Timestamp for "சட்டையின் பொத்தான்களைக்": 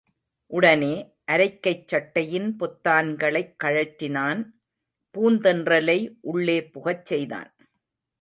1.87-3.53